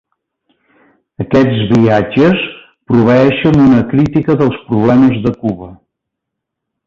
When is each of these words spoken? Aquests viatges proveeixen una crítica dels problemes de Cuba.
Aquests 1.25 1.59
viatges 1.73 2.39
proveeixen 2.93 3.61
una 3.65 3.83
crítica 3.93 4.37
dels 4.39 4.57
problemes 4.71 5.23
de 5.27 5.35
Cuba. 5.45 5.69